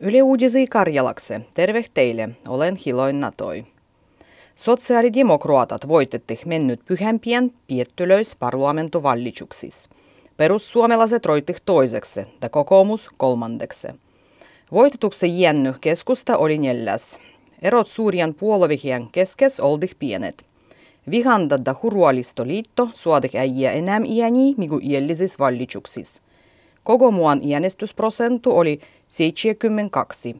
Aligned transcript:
Yle 0.00 0.22
Uudisi 0.22 0.66
Karjalakse. 0.66 1.40
Terve 1.54 1.84
teille, 1.94 2.28
olen 2.48 2.76
Hiloin 2.76 3.20
Natoi. 3.20 3.64
Sosiaalidemokraatat 4.56 5.88
voitetti 5.88 6.40
mennyt 6.46 6.80
pyhämpien 6.84 7.52
piettylöis 7.66 8.36
parlamentovallitsuksis. 8.36 9.88
Perussuomalaiset 10.36 11.26
roittih 11.26 11.56
toiseksi 11.64 12.20
ja 12.42 12.48
kokoomus 12.48 13.08
kolmandeksi. 13.16 13.88
Voitetuksen 14.72 15.38
jänny 15.38 15.74
keskusta 15.80 16.36
oli 16.36 16.58
neljäs. 16.58 17.18
Erot 17.62 17.88
suurien 17.88 18.34
puoluevihien 18.34 19.08
keskes 19.12 19.60
oldih 19.60 19.96
pienet. 19.98 20.44
Vihanda 21.10 21.64
da 21.64 21.74
Hurualistoliitto 21.82 22.88
suodih 22.92 23.36
äijä 23.36 23.72
enää 23.72 24.00
iäni, 24.04 24.54
migu 24.56 24.80
iellisis 24.82 25.38
vallitsuksis. 25.38 26.22
Koko 26.84 27.12
äänestysprosentu 27.54 28.58
oli 28.58 28.80
72. 29.08 30.36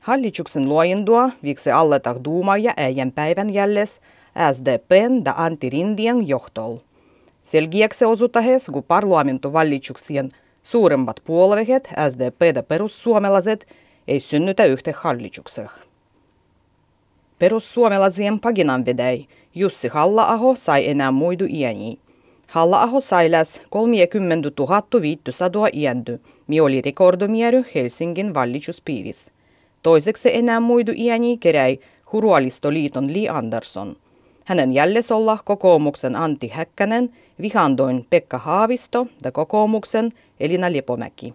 Hallituksen 0.00 0.68
luojendua 0.68 1.30
viksi 1.42 1.70
alletah 1.70 2.16
duuma 2.24 2.56
ja 2.56 2.72
äijän 2.76 3.12
päivän 3.12 3.50
jälles 3.50 4.00
SDPn 4.52 5.24
da 5.24 5.34
Antti 5.36 5.70
Rindien 5.70 6.28
johtol. 6.28 6.76
Selgiäksi 7.42 8.04
osutahes, 8.04 8.70
kun 8.72 8.82
parlamentovallituksien 8.82 10.28
suuremmat 10.62 11.20
puolueet, 11.24 11.92
SDP 12.10 12.56
ja 12.56 12.62
perussuomalaiset, 12.62 13.66
ei 14.08 14.20
synnytä 14.20 14.64
yhtä 14.64 14.92
hallitukseen. 14.96 15.70
Perussuomalaisien 17.38 18.40
paginanvedäj 18.40 19.24
Jussi 19.54 19.88
Halla-aho 19.88 20.54
sai 20.54 20.88
enää 20.88 21.10
muidu 21.10 21.44
iäni. 21.48 21.98
Halla-aho 22.48 23.00
sai 23.00 23.30
läs 23.30 23.60
30 23.70 24.50
500 25.00 25.68
iändy, 25.72 26.20
mi 26.48 26.60
oli 26.60 26.80
rekordomiery 26.80 27.64
Helsingin 27.74 28.34
vallituspiiris. 28.34 29.32
Toiseksi 29.82 30.36
enää 30.36 30.60
muidu 30.60 30.92
iäni 30.96 31.38
keräi 31.38 31.78
Hurualistoliiton 32.12 33.12
Li 33.12 33.28
Andersson. 33.28 33.96
Hänen 34.44 34.72
jälles 34.72 35.08
kokoomuksen 35.44 36.16
Antti 36.16 36.48
Häkkänen, 36.48 37.12
vihandoin 37.40 38.06
Pekka 38.10 38.38
Haavisto 38.38 39.06
ja 39.24 39.32
kokoomuksen 39.32 40.12
Elina 40.40 40.72
Lepomäki. 40.72 41.34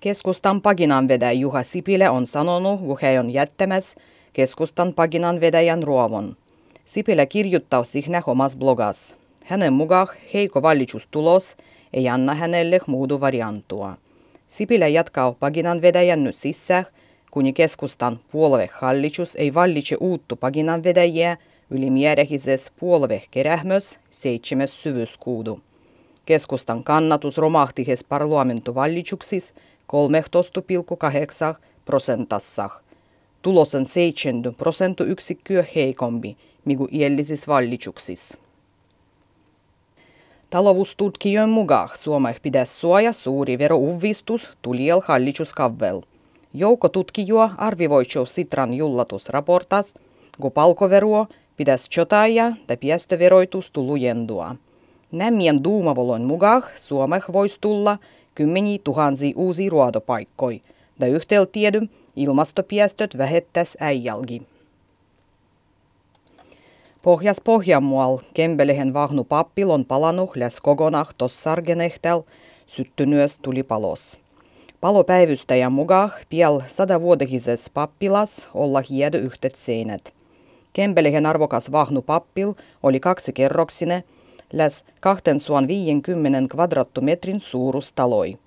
Keskustan 0.00 0.62
paginan 0.62 1.08
vedäjä 1.08 1.32
Juha 1.32 1.62
Sipilä 1.62 2.10
on 2.10 2.26
sanonut, 2.26 2.80
kun 2.80 2.98
he 3.02 3.20
on 3.20 3.32
jättämässä 3.32 4.00
keskustan 4.32 4.94
paginan 4.94 5.40
vedäjän 5.40 5.82
ruovon. 5.82 6.36
Sipilä 6.84 7.26
kirjoittaa 7.26 7.84
siihen 7.84 8.22
omas 8.26 8.56
blogas. 8.56 9.14
Hänen 9.46 9.72
mukaan 9.72 10.08
heiko 10.34 10.62
valitustulos 10.62 11.56
ei 11.92 12.08
anna 12.08 12.34
hänelle 12.34 12.80
muudu 12.86 13.20
variantua. 13.20 13.96
Sipilä 14.48 14.88
jatkaa 14.88 15.32
paginan 15.32 15.82
vedäjän 15.82 16.24
nyt 16.24 16.34
sisään, 16.34 16.86
kun 17.30 17.54
keskustan 17.54 18.18
puoluehallitus 18.32 19.36
ei 19.36 19.54
vallitse 19.54 19.96
uuttu 20.00 20.36
paginan 20.36 20.82
vedäjiä 20.84 21.36
ylimierehises 21.70 22.72
puoluekerähmös 22.80 23.98
seitsemäs 24.10 24.82
syvyyskuudu. 24.82 25.60
Keskustan 26.24 26.84
kannatus 26.84 27.38
romahtihes 27.38 28.04
parlamentovallitsuksis 28.04 29.54
13,8 31.54 31.60
prosentassa. 31.84 32.70
Tulosen 33.42 33.86
7 33.86 34.42
prosenttiyksikköä 34.58 35.64
heikompi, 35.74 36.36
migu 36.64 36.88
iellisis 36.92 37.48
vallitsuksis. 37.48 38.45
Taloustutkijoiden 40.50 41.50
mukaan 41.50 41.88
Suomessa 41.94 42.40
pitäisi 42.42 42.74
suoja 42.74 43.12
suuri 43.12 43.58
verouvistus 43.58 44.50
tuliel 44.62 45.00
hallituskavvel. 45.04 46.00
Joukko 46.54 46.88
tutkijua 46.88 47.50
arvioitsuu 47.58 48.26
Sitran 48.26 48.74
jullatusraportas, 48.74 49.94
kun 50.40 50.52
palkoveruo 50.52 51.26
pitäisi 51.56 51.88
jotain 51.96 52.34
ja 52.34 52.52
piästöveroitus 52.80 53.70
tulujendua. 53.70 54.56
Nämien 55.12 55.64
duumavolon 55.64 56.22
mukaan 56.22 56.62
Suomessa 56.74 57.32
voisi 57.32 57.58
tulla 57.60 57.98
kymmeniä 58.34 58.78
tuhansia 58.84 59.32
uusia 59.36 59.70
ruodopaikkoja, 59.70 60.58
ja 61.00 61.06
yhtel 61.06 61.44
tiedy 61.44 61.80
ilmastopiestöt 62.16 63.18
vähettäisi 63.18 63.78
äijälgi. 63.80 64.42
Pohjas 67.06 67.40
Pohjanmual 67.44 68.18
Kembelehen 68.34 68.94
vahnu 68.94 69.24
pappil 69.24 69.70
on 69.70 69.84
palannut 69.84 70.36
läs 70.36 70.60
kokonaan 70.60 71.06
tossargenehtel 71.18 72.22
syttynyös 72.66 73.38
tulipalos. 73.42 74.18
Palopäivystäjän 74.80 75.72
mukaan 75.72 76.10
piel 76.28 76.60
sadavuodehises 76.68 77.70
pappilas 77.70 78.48
olla 78.54 78.82
hiedö 78.90 79.18
yhtet 79.18 79.54
seinät. 79.54 80.12
Kembelehen 80.72 81.26
arvokas 81.26 81.72
vahnu 81.72 82.02
pappil 82.02 82.52
oli 82.82 83.00
kaksikerroksine, 83.00 84.04
läs 84.52 84.84
250 85.00 86.54
kvadrattometrin 86.54 87.40
suurustaloi. 87.40 88.38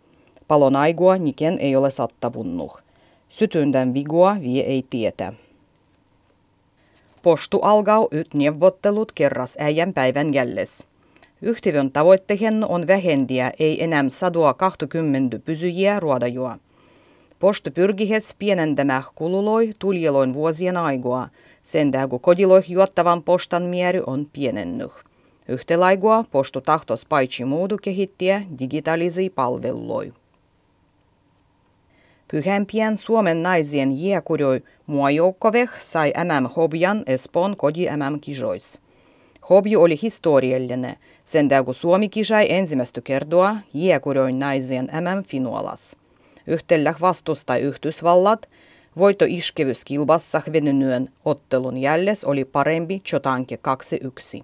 Palon 0.47 0.75
aigua 0.75 1.17
niken 1.17 1.57
ei 1.59 1.75
ole 1.75 1.91
sattavunnut. 1.91 2.71
Sytyndän 3.29 3.93
vigua 3.93 4.37
vie 4.41 4.63
ei 4.63 4.85
tietä. 4.89 5.33
Postu 7.21 7.59
alkaa 7.59 8.07
nyt 8.11 8.33
neuvottelut 8.33 9.11
kerras 9.11 9.57
äijän 9.59 9.93
päivän 9.93 10.33
jälles. 10.33 10.87
Yhtiön 11.41 11.91
tavoitteen 11.91 12.65
on 12.69 12.87
vähendiä 12.87 13.51
ei 13.59 13.83
enää 13.83 14.05
sadua 14.07 14.53
20 14.53 15.39
pysyjiä 15.39 15.99
ruodajua. 15.99 16.57
Postu 17.39 17.71
pyrkihes 17.71 18.35
pienentämään 18.39 19.03
kululoi 19.15 19.73
tuljeloin 19.79 20.33
vuosien 20.33 20.77
aigua, 20.77 21.27
sen 21.63 21.91
kun 22.09 22.19
kodiloi 22.19 22.61
juottavan 22.69 23.23
postan 23.23 23.63
mieri 23.63 24.01
on 24.07 24.27
pienennyt. 24.33 24.91
Yhtälaigua 25.47 26.25
postu 26.31 26.61
tahtos 26.61 27.05
paitsi 27.05 27.45
muudu 27.45 27.77
kehittiä 27.81 28.41
digitaalisia 28.59 29.29
palvelui. 29.35 30.13
Pyhämpien 32.31 32.97
Suomen 32.97 33.43
naisien 33.43 34.03
jääkurjoi 34.03 34.63
muajoukkoveh 34.87 35.69
sai 35.81 36.13
MM 36.23 36.49
Hobjan 36.55 37.03
Espoon 37.07 37.57
kodi 37.57 37.85
MM 37.85 38.19
kisois. 38.21 38.81
Hobby 39.49 39.75
oli 39.75 39.99
historiallinen, 40.01 40.95
sen 41.23 41.49
kun 41.65 41.73
Suomi 41.73 42.09
kisai 42.09 42.51
ensimmäistä 42.51 43.01
kertaa 43.01 43.57
jääkurjoin 43.73 44.39
naisien 44.39 44.85
MM 44.85 45.23
finalas. 45.23 45.95
Yhtellä 46.47 46.93
vastusta 47.01 47.57
Yhdysvallat, 47.57 48.49
voitto 48.97 49.25
iskevys 49.27 49.85
kilbassah 49.85 50.43
venynyen 50.53 51.09
ottelun 51.25 51.77
jälles 51.77 52.23
oli 52.23 52.45
parempi 52.45 52.99
Chotanke 52.99 53.59
2-1. 54.39 54.43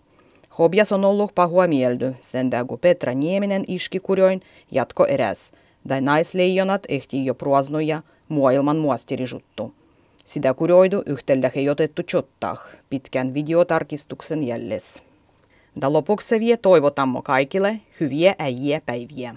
Hobjas 0.57 0.91
on 0.91 1.05
ollut 1.05 1.35
pahua 1.35 1.67
mieldy, 1.67 2.15
sen 2.19 2.49
kun 2.67 2.79
Petra 2.79 3.13
Nieminen 3.13 3.63
iski 3.67 3.99
kurjoin 3.99 4.41
jatko 4.71 5.05
eräs– 5.05 5.51
tai 5.87 6.01
naisleijonat 6.01 6.83
ehti 6.89 7.25
jo 7.25 7.35
pruasnoja 7.35 8.01
muoilman 8.29 8.77
muastirijuttu. 8.77 9.73
Sitä 10.25 10.53
kurioidu 10.53 11.03
yhtellä 11.05 11.51
he 11.55 11.71
otettu 11.71 12.03
chottah 12.03 12.65
pitkän 12.89 13.33
videotarkistuksen 13.33 14.43
jälles. 14.43 15.03
Da 15.81 15.93
lopuksi 15.93 16.39
vie 16.39 16.57
toivotamme 16.57 17.21
kaikille 17.21 17.81
hyviä 17.99 18.35
äijiä 18.39 18.81
päiviä. 18.85 19.35